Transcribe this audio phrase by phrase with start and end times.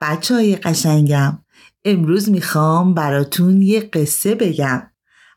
[0.00, 1.38] بچه های قشنگم
[1.84, 4.90] امروز می‌خوام براتون یه قصه بگم.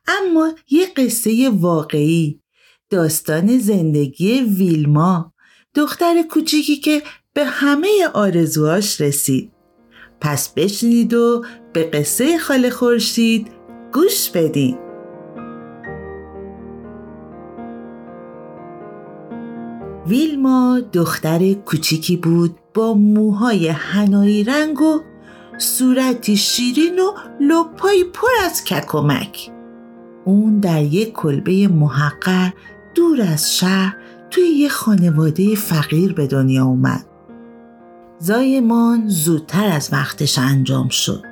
[0.08, 2.42] اما یه قصه واقعی
[2.90, 5.34] داستان زندگی ویلما
[5.76, 7.02] دختر کوچیکی که
[7.34, 9.52] به همه آرزوهاش رسید.
[10.22, 13.52] پس بشنید و به قصه خاله خورشید
[13.94, 14.78] گوش بدین.
[20.08, 25.00] ویلما دختر کوچیکی بود موهای هنایی رنگ و
[25.58, 29.52] صورتی شیرین و لپایی پر از ککمک.
[30.26, 32.50] اون در یک کلبه محقر
[32.96, 33.96] دور از شهر
[34.30, 37.06] توی یه خانواده فقیر به دنیا اومد.
[38.20, 41.24] زایمان زودتر از وقتش انجام شد.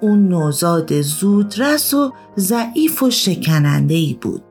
[0.00, 4.42] اون نوزاد زودرس و ضعیف و شکننده ای بود.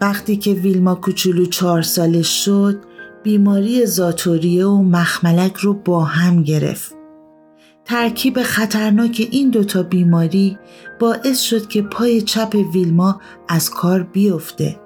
[0.00, 2.80] وقتی که ویلما کوچولو چهار سالش شد
[3.22, 6.94] بیماری زاتوریه و مخملک رو با هم گرفت.
[7.84, 10.58] ترکیب خطرناک این دوتا بیماری
[11.00, 14.80] باعث شد که پای چپ ویلما از کار بیفته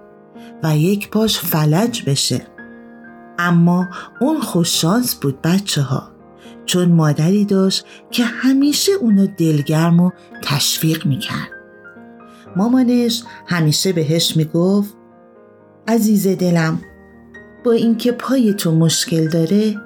[0.63, 2.47] و یک پاش فلج بشه.
[3.39, 3.89] اما
[4.21, 6.11] اون خوششانس بود بچه ها
[6.67, 10.11] چون مادری داشت که همیشه اونو دلگرم و
[10.43, 11.51] تشویق می‌کرد.
[12.57, 14.95] مامانش همیشه بهش می‌گفت
[15.89, 16.81] عزیز دلم
[17.67, 19.77] با اینکه پای تو مشکل داره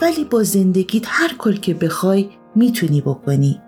[0.00, 3.60] ولی با زندگیت هر کار که بخوای می‌تونی بکنی.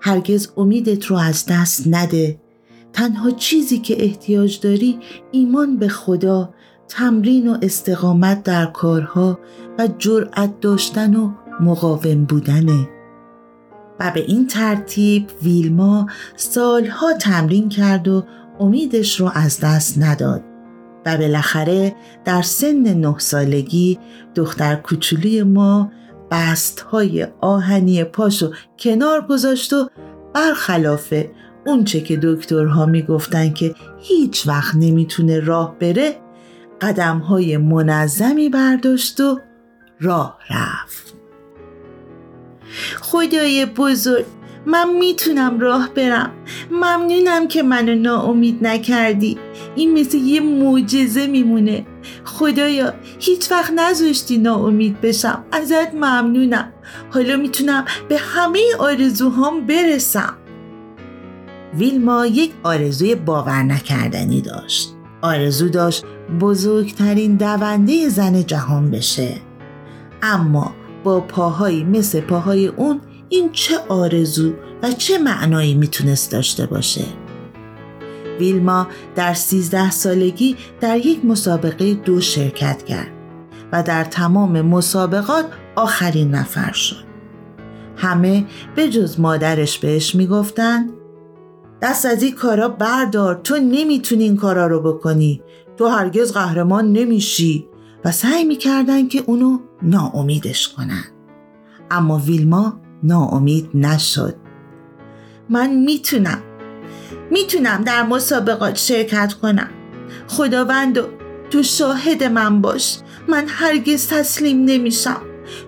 [0.00, 2.40] هرگز امیدت رو از دست نده.
[2.92, 4.98] تنها چیزی که احتیاج داری
[5.32, 6.54] ایمان به خدا
[6.88, 9.38] تمرین و استقامت در کارها
[9.78, 12.88] و جرأت داشتن و مقاوم بودنه.
[14.00, 18.24] و به این ترتیب ویلما سالها تمرین کرد و
[18.60, 20.53] امیدش رو از دست نداد.
[21.06, 23.98] و بالاخره در سن نه سالگی
[24.34, 25.92] دختر کوچولی ما
[26.30, 29.88] بست های آهنی پاشو کنار گذاشت و
[30.34, 31.14] برخلاف
[31.66, 36.16] اونچه که دکترها می‌گفتن که هیچ وقت نمی‌تونه راه بره
[36.80, 39.40] قدم های منظمی برداشت و
[40.00, 41.14] راه رفت.
[43.00, 44.24] خدای بزرگ
[44.66, 46.30] من می‌تونم راه برم.
[46.70, 49.38] ممنونم که منو ناامید نکردی.
[49.76, 51.86] این مثل یه معجزه میمونه.
[52.24, 55.44] خدایا هیچ وقت نذاشتی ناامید بشم.
[55.52, 56.72] ازت ممنونم.
[57.10, 60.34] حالا می‌تونم به همه آرزوهام برسم.
[61.78, 64.94] ویلما یک آرزوی باور نکردنی داشت.
[65.22, 66.04] آرزو داشت
[66.40, 69.34] بزرگترین دونده زن جهان بشه.
[70.22, 74.52] اما با پاهایی مثل پاهای اون این چه آرزو
[74.82, 77.04] و چه معنایی می‌تونست داشته باشه؟
[78.40, 83.10] ویلما در سیزده سالگی در یک مسابقه دو شرکت کرد
[83.72, 85.44] و در تمام مسابقات
[85.76, 87.04] آخرین نفر شد.
[87.96, 90.90] همه به جز مادرش بهش می‌گفتن
[91.82, 95.42] دست از این کارا بردار تو نمی‌تونی این کارا رو بکنی
[95.76, 97.68] تو هرگز قهرمان نمیشی.
[98.04, 101.04] و سعی می‌کردن که اونو ناامیدش کنن.
[101.90, 104.34] اما ویلما ناامید نشد.
[105.48, 106.42] من می‌تونم.
[107.30, 109.70] می‌تونم در مسابقات شرکت کنم.
[110.28, 110.98] خداوند
[111.50, 112.98] تو شاهد من باش.
[113.28, 115.20] من هرگز تسلیم نمیشم.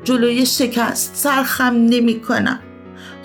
[0.05, 2.59] جلوی شکست سرخم نمی کنم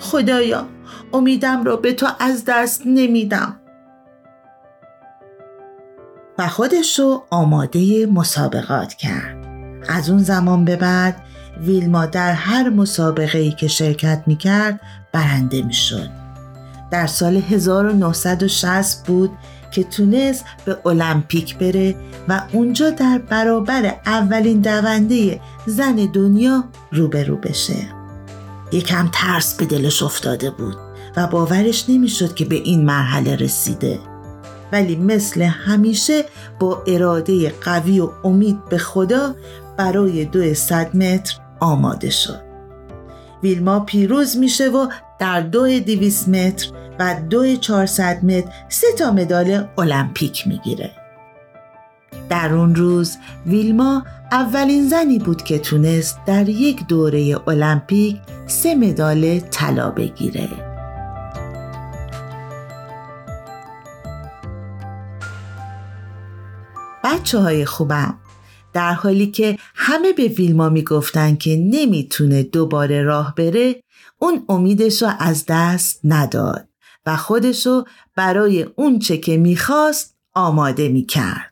[0.00, 0.66] خدایا
[1.12, 3.56] امیدم را به تو از دست نمیدم.
[6.38, 9.46] و خودش رو آماده مسابقات کرد.
[9.88, 11.22] از اون زمان به بعد
[11.60, 14.80] ویلما در هر مسابقه ای که شرکت می کرد
[15.12, 16.08] برنده می شد.
[16.90, 19.30] در سال 1960 بود
[19.70, 21.94] که تونست به المپیک بره
[22.28, 27.88] و اونجا در برابر اولین دونده زن دنیا روبرو بشه.
[28.72, 30.76] یکم ترس به دلش افتاده بود
[31.16, 33.98] و باورش نمی‌شد که به این مرحله رسیده.
[34.72, 36.24] ولی مثل همیشه
[36.60, 39.34] با اراده قوی و امید به خدا
[39.76, 42.40] برای دو صد متر آماده شد.
[43.42, 44.86] ویلما پیروز میشه و
[45.18, 46.68] در دو دیویس متر
[46.98, 50.90] و دو 400 متر سه تا مدال المپیک می‌گیره.
[52.28, 53.16] در اون روز
[53.46, 60.48] ویلما اولین زنی بود که تونست در یک دوره المپیک سه مدال طلا بگیره.
[67.04, 68.14] بچه های خوبم
[68.72, 73.82] در حالی که همه به ویلما می‌گفتن که نمی‌تونه دوباره راه بره
[74.18, 76.68] اون امیدش رو از دست نداد
[77.06, 77.84] و خودشو
[78.16, 81.51] برای اونچه که می‌خواست آماده می‌کرد.